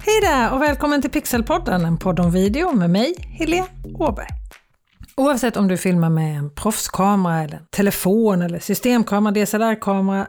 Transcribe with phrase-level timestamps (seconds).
[0.00, 4.26] Hej där och välkommen till Pixelpodden, en podd om video med mig, Helene Åberg.
[5.16, 10.26] Oavsett om du filmar med en proffskamera, eller en telefon, eller systemkamera, DSLR-kamera,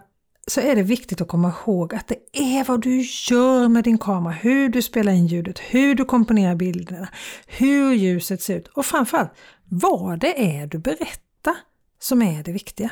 [0.47, 3.97] så är det viktigt att komma ihåg att det är vad du gör med din
[3.97, 7.07] kamera, hur du spelar in ljudet, hur du komponerar bilderna,
[7.47, 9.31] hur ljuset ser ut och framförallt
[9.65, 11.55] vad det är du berättar
[11.99, 12.91] som är det viktiga.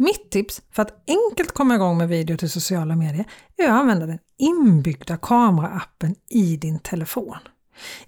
[0.00, 3.24] Mitt tips för att enkelt komma igång med video till sociala medier
[3.56, 7.36] är att använda den inbyggda kameraappen i din telefon.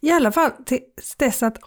[0.00, 0.80] I alla fall till
[1.18, 1.58] dess att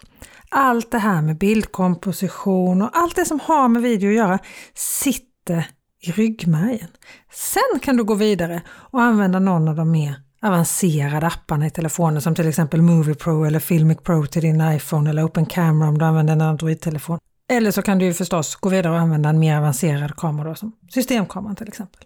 [0.48, 4.38] allt det här med bildkomposition och allt det som har med video att göra
[4.74, 5.66] sitter
[6.00, 6.88] i ryggmärgen.
[7.32, 12.22] Sen kan du gå vidare och använda någon av de mer avancerade apparna i telefonen
[12.22, 15.98] som till exempel Movie Pro eller Filmic Pro till din iPhone eller Open Camera om
[15.98, 17.18] du använder en Android-telefon.
[17.50, 20.54] Eller så kan du ju förstås gå vidare och använda en mer avancerad kamera då,
[20.54, 22.04] som systemkameran till exempel.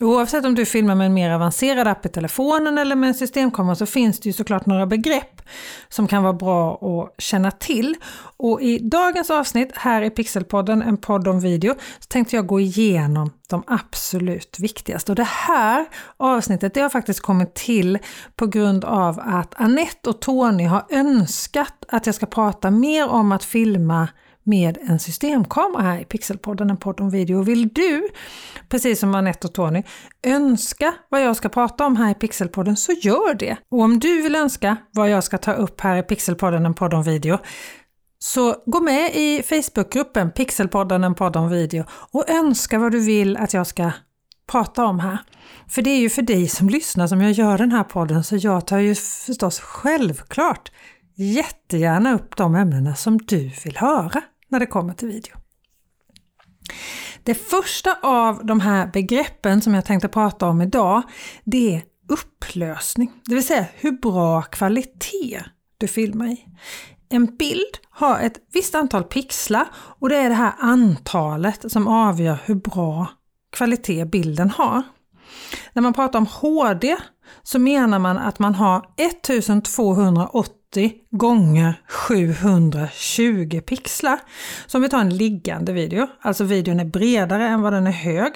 [0.00, 3.74] Oavsett om du filmar med en mer avancerad app i telefonen eller med en systemkamera
[3.74, 5.42] så finns det ju såklart några begrepp
[5.88, 7.96] som kan vara bra att känna till.
[8.36, 12.60] Och i dagens avsnitt här i Pixelpodden, en podd om video, så tänkte jag gå
[12.60, 15.12] igenom de absolut viktigaste.
[15.12, 17.98] Och det här avsnittet det har faktiskt kommit till
[18.36, 23.32] på grund av att Annette och Tony har önskat att jag ska prata mer om
[23.32, 24.08] att filma
[24.50, 27.42] med en systemkamera här i Pixelpodden, en podd om video.
[27.42, 28.08] Vill du,
[28.68, 29.82] precis som Anette och Tony,
[30.22, 33.56] önska vad jag ska prata om här i Pixelpodden så gör det.
[33.70, 36.94] Och om du vill önska vad jag ska ta upp här i Pixelpodden, en podd
[36.94, 37.38] om video,
[38.18, 43.36] så gå med i Facebookgruppen Pixelpodden, en podd om video och önska vad du vill
[43.36, 43.90] att jag ska
[44.50, 45.18] prata om här.
[45.68, 48.36] För det är ju för dig som lyssnar som jag gör den här podden så
[48.36, 50.70] jag tar ju förstås självklart
[51.16, 55.36] jättegärna upp de ämnena som du vill höra när det kommer till video.
[57.22, 61.02] Det första av de här begreppen som jag tänkte prata om idag,
[61.44, 65.42] det är upplösning, det vill säga hur bra kvalitet
[65.78, 66.46] du filmar i.
[67.08, 72.38] En bild har ett visst antal pixlar och det är det här antalet som avgör
[72.44, 73.06] hur bra
[73.52, 74.82] kvalitet bilden har.
[75.72, 76.96] När man pratar om HD
[77.42, 84.20] så menar man att man har 1280 80 gånger 720 pixlar.
[84.66, 87.90] Så om vi tar en liggande video, alltså videon är bredare än vad den är
[87.92, 88.32] hög,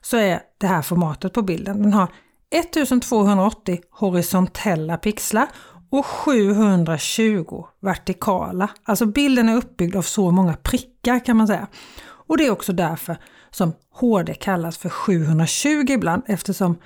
[0.00, 1.82] så är det här formatet på bilden.
[1.82, 2.08] Den har
[2.50, 5.48] 1280 horisontella pixlar
[5.90, 8.70] och 720 vertikala.
[8.84, 11.66] Alltså bilden är uppbyggd av så många prickar kan man säga.
[12.04, 13.16] Och det är också därför
[13.50, 16.78] som HD kallas för 720 ibland eftersom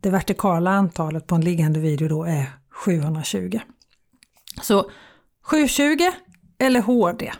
[0.00, 3.60] det vertikala antalet på en liggande video då är 720.
[4.62, 4.90] Så
[5.44, 6.10] 720
[6.58, 7.32] eller HD.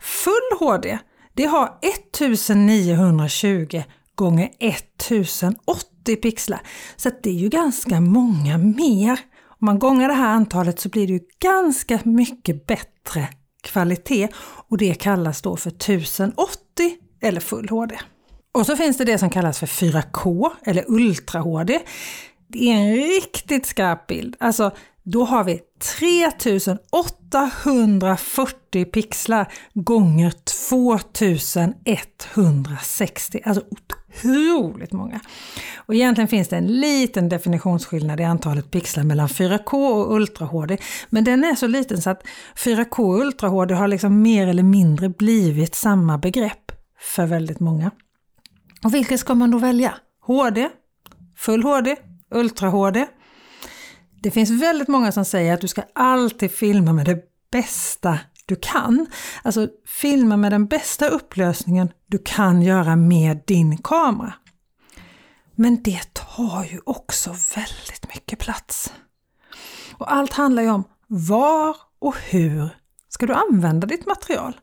[0.00, 0.98] Full HD,
[1.34, 3.82] det har 1920
[4.14, 6.60] gånger 1080 pixlar.
[6.96, 9.20] Så det är ju ganska många mer.
[9.60, 13.28] Om man gångar det här antalet så blir det ju ganska mycket bättre
[13.62, 14.28] kvalitet
[14.68, 17.98] och det kallas då för 1080 eller full HD.
[18.52, 21.80] Och så finns det det som kallas för 4K eller Ultra HD.
[22.48, 24.36] Det är en riktigt skarp bild.
[24.40, 24.70] Alltså
[25.10, 25.60] då har vi
[25.98, 30.32] 3840 pixlar gånger
[30.68, 33.40] 2160.
[33.44, 35.20] Alltså otroligt många.
[35.76, 40.78] Och egentligen finns det en liten definitionsskillnad i antalet pixlar mellan 4K och Ultra HD.
[41.10, 42.22] Men den är så liten så att
[42.56, 47.90] 4K och Ultra HD har liksom mer eller mindre blivit samma begrepp för väldigt många.
[48.84, 49.94] Och vilket ska man då välja?
[50.20, 50.68] HD?
[51.36, 51.96] Full HD?
[52.30, 53.06] Ultra HD?
[54.22, 58.56] Det finns väldigt många som säger att du ska alltid filma med det bästa du
[58.56, 59.06] kan.
[59.42, 64.34] Alltså filma med den bästa upplösningen du kan göra med din kamera.
[65.54, 68.92] Men det tar ju också väldigt mycket plats.
[69.92, 72.68] Och allt handlar ju om var och hur
[73.08, 74.60] ska du använda ditt material?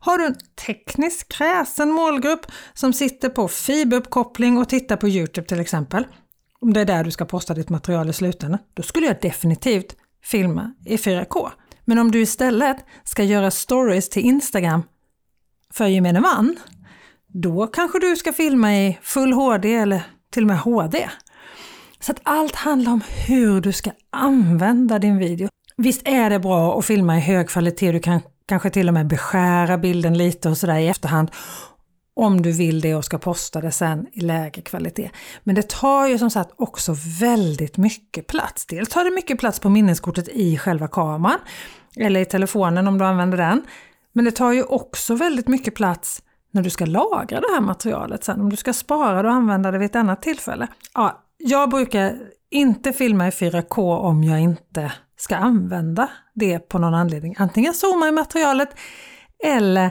[0.00, 0.36] Har du en
[0.66, 6.06] tekniskt kräsen målgrupp som sitter på fiberuppkoppling och tittar på Youtube till exempel,
[6.60, 9.96] om det är där du ska posta ditt material i slutändan, då skulle jag definitivt
[10.24, 11.48] filma i 4K.
[11.84, 14.82] Men om du istället ska göra stories till Instagram
[15.72, 16.56] för gemene man,
[17.26, 21.08] då kanske du ska filma i full HD eller till och med HD.
[22.00, 25.48] Så att allt handlar om hur du ska använda din video.
[25.76, 29.06] Visst är det bra att filma i hög kvalitet, du kan kanske till och med
[29.06, 31.30] beskära bilden lite och sådär i efterhand
[32.18, 35.10] om du vill det och ska posta det sen i lägre kvalitet.
[35.44, 38.66] Men det tar ju som sagt också väldigt mycket plats.
[38.66, 41.38] Dels tar det mycket plats på minneskortet i själva kameran
[41.96, 43.62] eller i telefonen om du använder den.
[44.12, 46.22] Men det tar ju också väldigt mycket plats
[46.52, 49.70] när du ska lagra det här materialet sen, om du ska spara det och använda
[49.70, 50.66] det vid ett annat tillfälle.
[50.94, 52.16] Ja, jag brukar
[52.50, 57.34] inte filma i 4K om jag inte ska använda det på någon anledning.
[57.38, 58.68] Antingen zooma i materialet
[59.44, 59.90] eller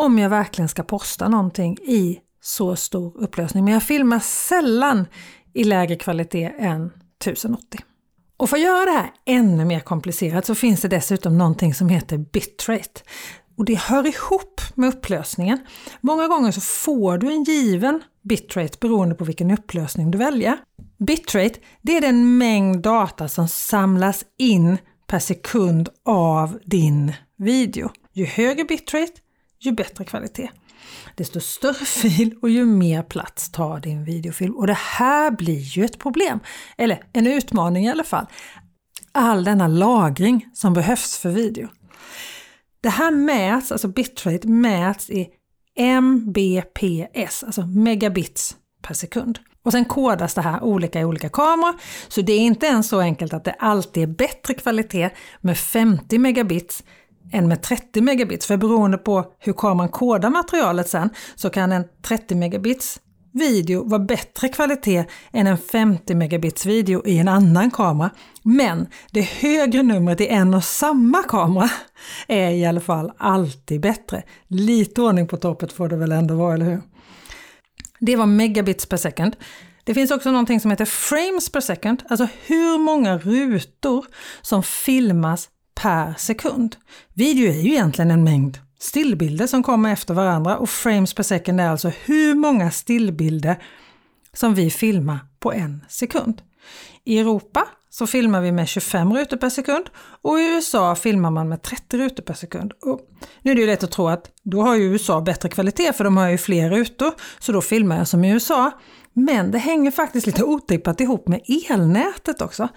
[0.00, 3.64] om jag verkligen ska posta någonting i så stor upplösning.
[3.64, 5.06] Men jag filmar sällan
[5.54, 7.80] i lägre kvalitet än 1080.
[8.36, 11.88] Och för att göra det här ännu mer komplicerat så finns det dessutom någonting som
[11.88, 13.00] heter bitrate.
[13.56, 15.58] Och det hör ihop med upplösningen.
[16.00, 20.56] Många gånger så får du en given bitrate beroende på vilken upplösning du väljer.
[20.98, 27.90] Bitrate, det är den mängd data som samlas in per sekund av din video.
[28.12, 29.12] Ju högre bitrate,
[29.60, 30.50] ju bättre kvalitet.
[31.14, 34.56] Desto större fil och ju mer plats tar din videofilm.
[34.56, 36.40] Och det här blir ju ett problem,
[36.76, 38.26] eller en utmaning i alla fall.
[39.12, 41.68] All denna lagring som behövs för video.
[42.80, 45.28] Det här mäts, alltså bitrate mäts i
[45.76, 49.38] mbps, alltså megabits per sekund.
[49.62, 51.74] Och sen kodas det här olika i olika kameror,
[52.08, 55.10] så det är inte ens så enkelt att det alltid är bättre kvalitet
[55.40, 56.84] med 50 megabits
[57.32, 58.46] än med 30 megabits.
[58.46, 63.00] För beroende på hur kameran kodar materialet sen så kan en 30 megabits
[63.32, 68.10] video vara bättre kvalitet än en 50 megabits video i en annan kamera.
[68.42, 71.70] Men det högre numret i en och samma kamera
[72.28, 74.22] är i alla fall alltid bättre.
[74.48, 76.82] Lite ordning på toppet får det väl ändå vara, eller hur?
[78.00, 79.36] Det var megabits per second.
[79.84, 84.06] Det finns också någonting som heter frames per second, alltså hur många rutor
[84.42, 85.48] som filmas
[85.80, 86.76] per sekund.
[87.14, 91.60] Video är ju egentligen en mängd stillbilder som kommer efter varandra och frames per second
[91.60, 93.62] är alltså hur många stillbilder
[94.32, 96.42] som vi filmar på en sekund.
[97.04, 99.84] I Europa så filmar vi med 25 rutor per sekund
[100.22, 102.72] och i USA filmar man med 30 rutor per sekund.
[102.72, 103.00] Och
[103.42, 106.04] nu är det ju lätt att tro att då har ju USA bättre kvalitet för
[106.04, 108.70] de har ju fler rutor, så då filmar jag som i USA.
[109.12, 111.40] Men det hänger faktiskt lite otippat ihop med
[111.70, 112.68] elnätet också.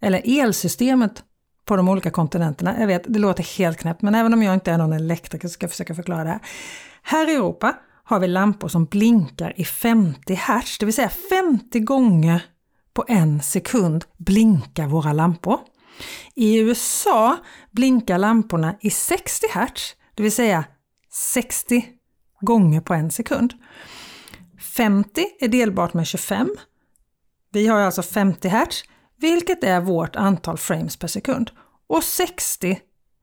[0.00, 1.24] Eller elsystemet
[1.70, 2.80] på de olika kontinenterna.
[2.80, 5.52] Jag vet, det låter helt knäppt, men även om jag inte är någon elektriker så
[5.52, 6.40] ska jag försöka förklara det här.
[7.02, 11.80] Här i Europa har vi lampor som blinkar i 50 Hz, det vill säga 50
[11.80, 12.42] gånger
[12.92, 15.58] på en sekund blinkar våra lampor.
[16.34, 17.36] I USA
[17.70, 20.64] blinkar lamporna i 60 Hz, det vill säga
[21.12, 21.84] 60
[22.40, 23.54] gånger på en sekund.
[24.76, 26.48] 50 är delbart med 25.
[27.52, 28.84] Vi har alltså 50 Hz,
[29.20, 31.50] vilket är vårt antal frames per sekund.
[31.88, 32.78] Och 60,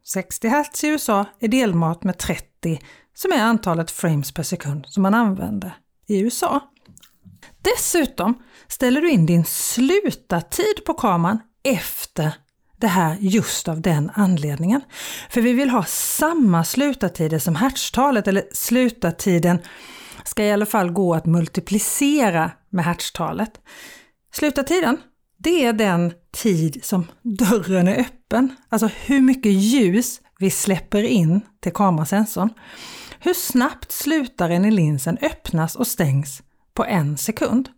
[0.06, 2.80] 60 Hz i USA är delmat med 30,
[3.14, 5.78] som är antalet frames per sekund som man använder
[6.08, 6.62] i USA.
[7.62, 12.34] Dessutom ställer du in din slutartid på kameran efter
[12.78, 14.82] det här just av den anledningen.
[15.30, 19.60] För vi vill ha samma slutartider som hertztalet, eller slutartiden
[20.24, 23.62] ska i alla fall gå att multiplicera med hertztalet.
[24.34, 24.98] Slutartiden,
[25.38, 31.42] det är den tid som dörren är öppen, alltså hur mycket ljus vi släpper in
[31.60, 32.50] till kamerasensorn.
[33.20, 36.42] Hur snabbt slutaren i linsen öppnas och stängs
[36.74, 37.70] på en sekund.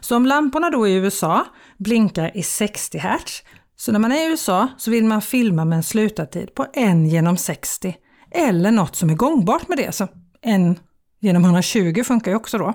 [0.00, 1.46] Så om lamporna då i USA
[1.78, 3.42] blinkar i 60 Hz,
[3.76, 6.96] så när man är i USA så vill man filma med en slutartid på 1
[7.12, 7.96] genom 60
[8.30, 10.10] eller något som är gångbart med det, så 1
[11.20, 12.74] genom 120 funkar ju också då.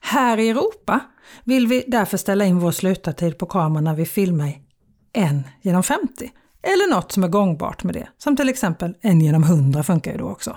[0.00, 1.00] Här i Europa
[1.44, 4.60] vill vi därför ställa in vår slutartid på kameran när vi filmar i
[5.12, 5.32] 1
[5.62, 6.30] genom 50
[6.62, 10.18] eller något som är gångbart med det, som till exempel 1 genom 100 funkar ju
[10.18, 10.56] då också.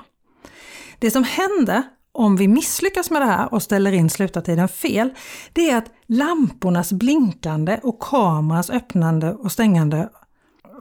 [0.99, 5.09] Det som händer om vi misslyckas med det här och ställer in slutartiden fel,
[5.53, 10.09] det är att lampornas blinkande och kamerans öppnande och stängande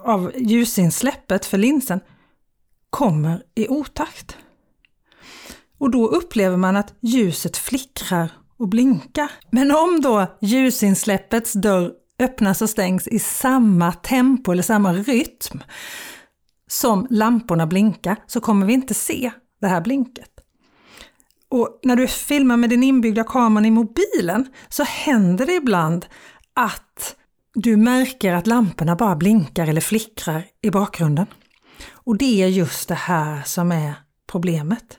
[0.04, 2.00] av ljusinsläppet för linsen
[2.90, 4.36] kommer i otakt.
[5.78, 9.30] Och då upplever man att ljuset flickrar och blinka.
[9.50, 15.60] Men om då ljusinsläppets dörr öppnas och stängs i samma tempo eller samma rytm
[16.68, 20.30] som lamporna blinkar så kommer vi inte se det här blinket.
[21.48, 26.06] Och när du filmar med din inbyggda kameran i mobilen så händer det ibland
[26.54, 27.16] att
[27.54, 31.26] du märker att lamporna bara blinkar eller flickrar i bakgrunden.
[31.92, 33.94] Och det är just det här som är
[34.26, 34.98] problemet.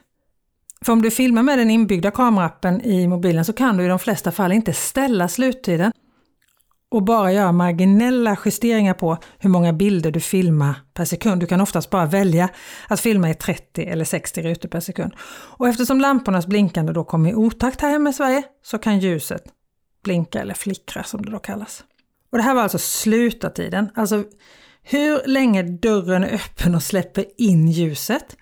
[0.84, 3.98] För om du filmar med den inbyggda kameraappen i mobilen så kan du i de
[3.98, 5.92] flesta fall inte ställa sluttiden
[6.90, 11.40] och bara göra marginella justeringar på hur många bilder du filmar per sekund.
[11.40, 12.48] Du kan oftast bara välja
[12.88, 15.12] att filma i 30 eller 60 rutor per sekund.
[15.56, 19.42] Och eftersom lampornas blinkande då kommer i otakt här hemma i Sverige så kan ljuset
[20.04, 21.84] blinka eller flickra som det då kallas.
[22.32, 24.24] Och det här var alltså slutartiden, alltså
[24.82, 28.36] hur länge dörren är öppen och släpper in ljuset.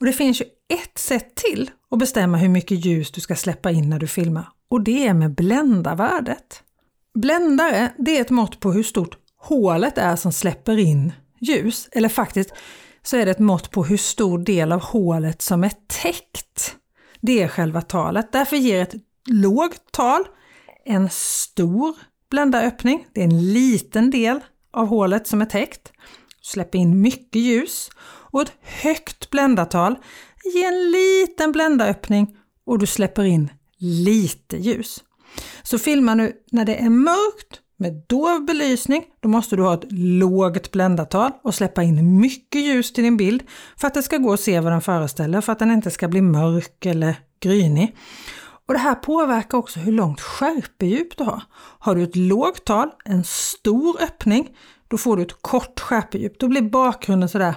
[0.00, 0.44] Och det finns ju
[0.82, 4.48] ett sätt till att bestämma hur mycket ljus du ska släppa in när du filmar
[4.70, 6.62] och det är med bländarvärdet.
[7.14, 11.88] Bländare, det är ett mått på hur stort hålet är som släpper in ljus.
[11.92, 12.52] Eller faktiskt
[13.02, 16.76] så är det ett mått på hur stor del av hålet som är täckt.
[17.20, 18.32] Det är själva talet.
[18.32, 18.94] Därför ger ett
[19.26, 20.24] lågt tal
[20.84, 21.94] en stor
[22.30, 23.06] bländaröppning.
[23.12, 24.40] Det är en liten del
[24.70, 25.92] av hålet som är täckt.
[26.42, 27.90] Släpper in mycket ljus.
[28.30, 29.96] Och ett högt bländartal
[30.54, 35.04] ger en liten bländaröppning och du släpper in lite ljus.
[35.62, 39.92] Så filma nu när det är mörkt med dov belysning, då måste du ha ett
[39.92, 43.42] lågt bländartal och släppa in mycket ljus till din bild
[43.76, 46.08] för att det ska gå att se vad den föreställer, för att den inte ska
[46.08, 47.96] bli mörk eller grynig.
[48.66, 51.42] Och Det här påverkar också hur långt skärpedjup du har.
[51.78, 54.48] Har du ett lågt tal, en stor öppning,
[54.88, 56.38] då får du ett kort skärpedjup.
[56.38, 57.54] Då blir bakgrunden sådär,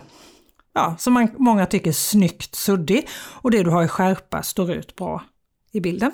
[0.73, 4.95] ja, som man, många tycker snyggt suddig och det du har i skärpa står ut
[4.95, 5.23] bra
[5.71, 6.11] i bilden.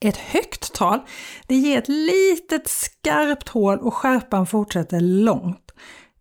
[0.00, 1.00] Ett högt tal,
[1.46, 5.70] det ger ett litet skarpt hål och skärpan fortsätter långt.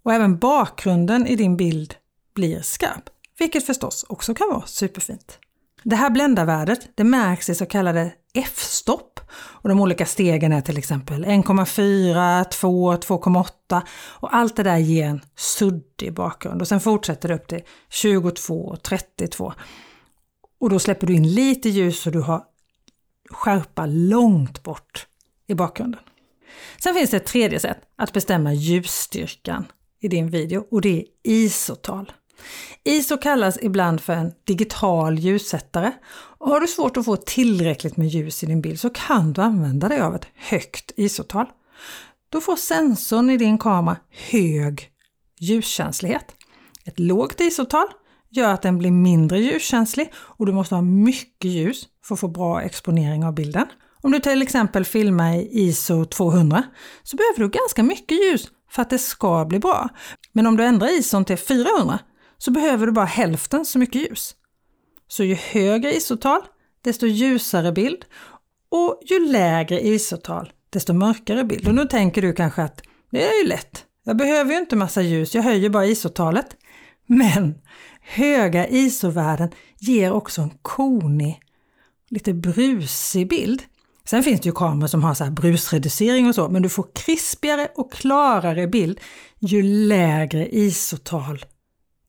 [0.03, 1.95] Och även bakgrunden i din bild
[2.33, 3.09] blir skarp,
[3.39, 5.39] vilket förstås också kan vara superfint.
[5.83, 10.77] Det här bländarvärdet det märks i så kallade f-stopp och de olika stegen är till
[10.77, 13.81] exempel 1,4, 2, 2,8
[14.19, 18.65] och allt det där ger en suddig bakgrund och sen fortsätter det upp till 22
[18.65, 19.53] och 32.
[20.59, 22.43] Och då släpper du in lite ljus och du har
[23.29, 25.07] skärpa långt bort
[25.47, 26.01] i bakgrunden.
[26.83, 29.65] Sen finns det ett tredje sätt att bestämma ljusstyrkan
[29.99, 32.11] i din video och det är ISO-tal.
[32.83, 38.07] ISO kallas ibland för en digital ljussättare och har du svårt att få tillräckligt med
[38.07, 41.45] ljus i din bild så kan du använda dig av ett högt ISO-tal.
[42.29, 43.97] Då får sensorn i din kamera
[44.31, 44.89] hög
[45.39, 46.25] ljuskänslighet.
[46.85, 47.87] Ett lågt ISO-tal
[48.29, 52.27] gör att den blir mindre ljuskänslig och du måste ha mycket ljus för att få
[52.27, 53.67] bra exponering av bilden.
[54.01, 56.63] Om du till exempel filmar i ISO 200
[57.03, 59.89] så behöver du ganska mycket ljus för att det ska bli bra.
[60.31, 61.99] Men om du ändrar ISO till 400
[62.39, 64.35] så behöver du bara hälften så mycket ljus.
[65.07, 66.41] Så ju högre isotal,
[66.81, 68.05] desto ljusare bild
[68.69, 71.67] och ju lägre isotal, desto mörkare bild.
[71.67, 72.81] Och nu tänker du kanske att
[73.11, 73.85] det är ju lätt.
[74.03, 76.55] Jag behöver ju inte massa ljus, jag höjer bara isotalet.
[77.05, 77.55] Men
[78.01, 81.39] höga isovärden ger också en konig,
[82.09, 83.63] lite brusig bild.
[84.05, 86.87] Sen finns det ju kameror som har så här brusreducering och så, men du får
[86.93, 88.99] krispigare och klarare bild
[89.39, 91.45] ju lägre isotal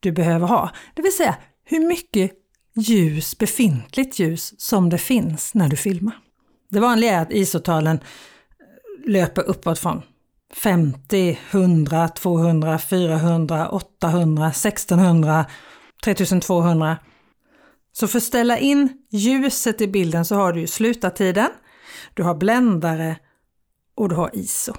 [0.00, 0.70] du behöver ha.
[0.94, 2.32] Det vill säga hur mycket
[2.74, 6.18] ljus, befintligt ljus, som det finns när du filmar.
[6.70, 10.02] Det vanliga är att ISO-talen eh, löper uppåt från
[10.54, 15.46] 50, 100, 200, 400, 800, 1600,
[16.04, 16.98] 3200.
[17.92, 21.50] Så för att ställa in ljuset i bilden så har du ju slutartiden,
[22.14, 23.16] du har bländare
[23.94, 24.74] och du har ISO.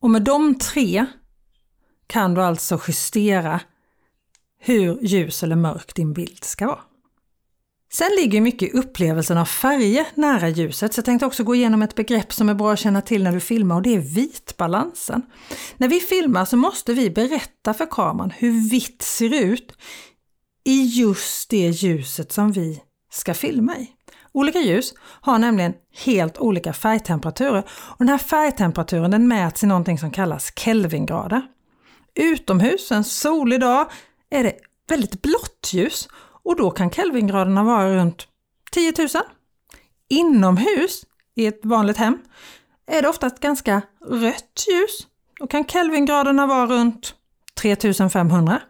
[0.00, 1.06] Och med de tre
[2.06, 3.60] kan du alltså justera
[4.58, 6.80] hur ljus eller mörk din bild ska vara.
[7.92, 11.94] Sen ligger mycket upplevelsen av färger nära ljuset, så jag tänkte också gå igenom ett
[11.94, 15.22] begrepp som är bra att känna till när du filmar och det är vitbalansen.
[15.76, 19.72] När vi filmar så måste vi berätta för kameran hur vitt ser ut
[20.64, 23.90] i just det ljuset som vi ska filma i.
[24.32, 25.74] Olika ljus har nämligen
[26.04, 31.42] helt olika färgtemperaturer och den här färgtemperaturen den mäts i någonting som kallas Kelvingrader.
[32.14, 33.86] Utomhus en solig dag
[34.30, 34.56] är det
[34.88, 36.08] väldigt blått ljus
[36.42, 38.28] och då kan Kelvingraderna vara runt
[38.72, 39.08] 10 000.
[40.08, 41.04] Inomhus,
[41.34, 42.18] i ett vanligt hem,
[42.86, 45.06] är det oftast ganska rött ljus.
[45.38, 47.14] Då kan Kelvingraderna vara runt
[47.60, 48.60] 3500.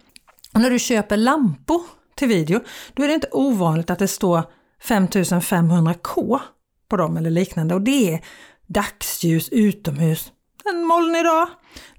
[0.54, 1.82] Och när du köper lampor
[2.14, 2.60] till video,
[2.92, 4.42] då är det inte ovanligt att det står
[4.82, 6.40] 5500K
[6.88, 8.24] på dem eller liknande och det är
[8.66, 10.32] dagsljus utomhus.
[10.64, 11.48] En molnig dag,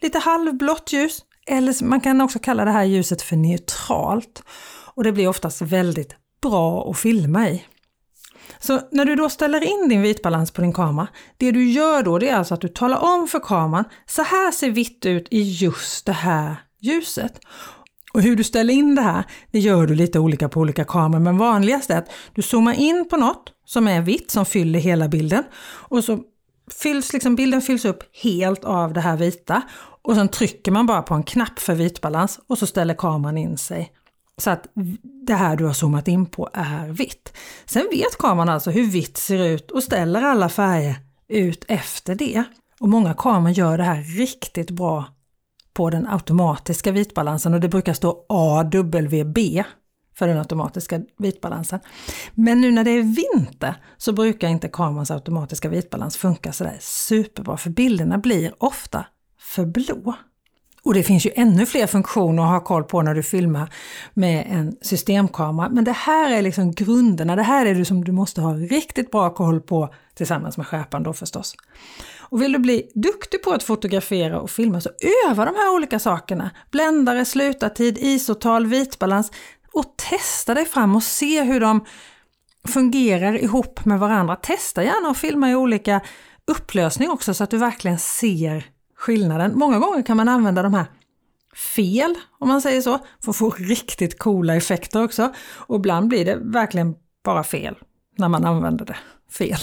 [0.02, 4.44] lite halvblått ljus eller man kan också kalla det här ljuset för neutralt
[4.96, 7.66] och det blir oftast väldigt bra att filma i.
[8.60, 12.20] Så när du då ställer in din vitbalans på din kamera, det du gör då
[12.20, 15.42] det är alltså att du talar om för kameran, så här ser vitt ut i
[15.42, 17.40] just det här ljuset.
[18.14, 21.22] Och hur du ställer in det här, det gör du lite olika på olika kameror,
[21.22, 25.08] men vanligast är att du zoomar in på något som är vitt, som fyller hela
[25.08, 26.20] bilden, och så
[26.74, 29.62] fylls liksom, bilden fylls upp helt av det här vita
[30.02, 33.58] och sen trycker man bara på en knapp för vitbalans och så ställer kameran in
[33.58, 33.92] sig.
[34.38, 34.68] Så att
[35.28, 37.34] det här du har zoomat in på är vitt.
[37.66, 40.96] Sen vet kameran alltså hur vitt ser ut och ställer alla färger
[41.28, 42.44] ut efter det.
[42.80, 45.06] Och många kameror gör det här riktigt bra
[45.74, 49.64] på den automatiska vitbalansen och det brukar stå AWB
[50.20, 51.80] för den automatiska vitbalansen.
[52.36, 57.58] Men nu när det är vinter så brukar inte kamerans automatiska vitbalans funka sådär superbra
[57.58, 59.06] för bilderna blir ofta
[59.40, 60.16] för blå.
[60.84, 63.74] Och det finns ju ännu fler funktioner att ha koll på när du filmar
[64.14, 65.70] med en systemkamera.
[65.70, 69.12] Men det här är liksom grunderna, det här är det som du måste ha riktigt
[69.12, 71.56] bra koll på tillsammans med skärpan då förstås.
[72.20, 74.90] Och vill du bli duktig på att fotografera och filma så
[75.28, 76.50] öva de här olika sakerna.
[76.72, 79.32] Bländare, slutartid, isotal, vitbalans
[79.74, 81.86] och testa dig fram och se hur de
[82.68, 84.36] fungerar ihop med varandra.
[84.36, 86.02] Testa gärna att filma i olika
[86.48, 89.52] upplösning också så att du verkligen ser skillnaden.
[89.56, 90.86] Många gånger kan man använda de här
[91.76, 95.34] fel, om man säger så, för att få riktigt coola effekter också.
[95.56, 97.76] Och ibland blir det verkligen bara fel
[98.18, 98.98] när man använder det
[99.32, 99.60] fel.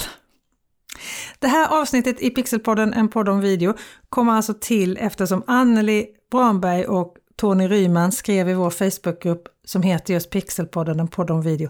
[1.38, 3.74] Det här avsnittet i Pixelpodden, en podd om video,
[4.08, 10.14] kommer alltså till eftersom Anneli Branberg och Tony Ryman skrev i vår Facebookgrupp som heter
[10.14, 11.68] just Pixelpodden, en podd om video,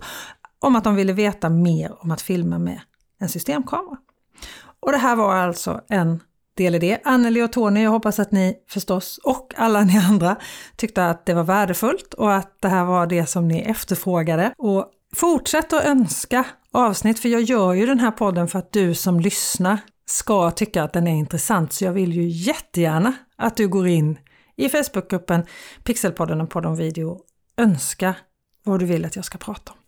[0.58, 2.80] om att de ville veta mer om att filma med
[3.20, 3.96] en systemkamera.
[4.80, 6.20] Och det här var alltså en
[6.56, 7.00] del i det.
[7.04, 10.37] Anneli och Tony, jag hoppas att ni förstås och alla ni andra
[10.76, 14.52] tyckte att det var värdefullt och att det här var det som ni efterfrågade.
[14.58, 18.94] Och fortsätt att önska avsnitt, för jag gör ju den här podden för att du
[18.94, 21.73] som lyssnar ska tycka att den är intressant.
[21.73, 24.18] Så jag vill ju jättegärna att du går in
[24.56, 25.46] i Facebookgruppen
[25.84, 27.20] Pixelpodden och podd om video
[27.56, 28.14] önska
[28.64, 29.78] vad du vill att jag ska prata om.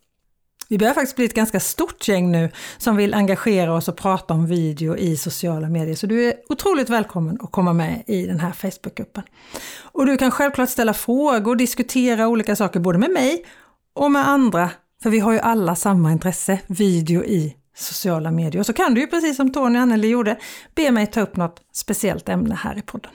[0.69, 4.33] Vi börjar faktiskt bli ett ganska stort gäng nu som vill engagera oss och prata
[4.33, 5.95] om video i sociala medier.
[5.95, 9.23] Så du är otroligt välkommen att komma med i den här Facebookgruppen.
[9.81, 13.45] Och du kan självklart ställa frågor och diskutera olika saker både med mig
[13.93, 14.69] och med andra.
[15.03, 18.59] För vi har ju alla samma intresse, video i sociala medier.
[18.59, 20.37] Och så kan du ju precis som Tony och Anneli gjorde,
[20.75, 23.11] be mig ta upp något speciellt ämne här i podden.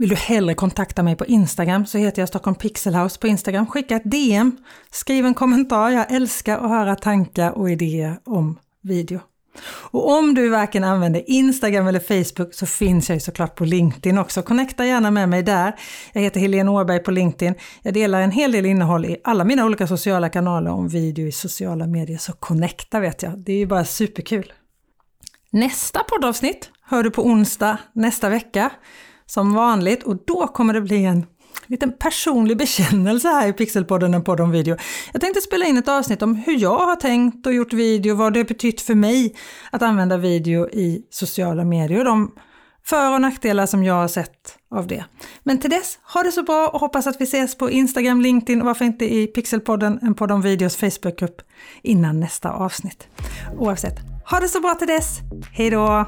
[0.00, 3.66] Vill du hellre kontakta mig på Instagram så heter jag Stockholm Pixelhouse på Instagram.
[3.66, 4.56] Skicka ett DM,
[4.90, 5.90] skriv en kommentar.
[5.90, 9.20] Jag älskar att höra tankar och idéer om video.
[9.66, 14.18] Och om du varken använder Instagram eller Facebook så finns jag ju såklart på LinkedIn
[14.18, 14.42] också.
[14.42, 15.74] Connecta gärna med mig där.
[16.12, 17.54] Jag heter Helene Åberg på LinkedIn.
[17.82, 21.32] Jag delar en hel del innehåll i alla mina olika sociala kanaler om video i
[21.32, 22.18] sociala medier.
[22.18, 24.52] Så connecta vet jag, det är ju bara superkul.
[25.50, 28.70] Nästa poddavsnitt hör du på onsdag nästa vecka
[29.30, 31.26] som vanligt och då kommer det bli en
[31.66, 34.76] liten personlig bekännelse här i Pixelpodden, en podd om video.
[35.12, 38.32] Jag tänkte spela in ett avsnitt om hur jag har tänkt och gjort video, vad
[38.32, 39.36] det betytt för mig
[39.72, 42.32] att använda video i sociala medier och de
[42.84, 45.04] för och nackdelar som jag har sett av det.
[45.42, 48.60] Men till dess, ha det så bra och hoppas att vi ses på Instagram, LinkedIn
[48.60, 51.42] och varför inte i Pixelpodden, en podd om videos Facebookgrupp
[51.82, 53.08] innan nästa avsnitt.
[53.58, 53.96] Oavsett,
[54.30, 55.18] ha det så bra till dess.
[55.52, 56.06] Hej då!